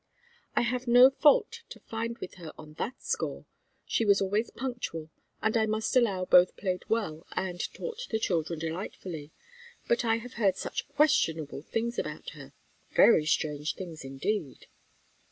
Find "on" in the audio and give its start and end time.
2.57-2.73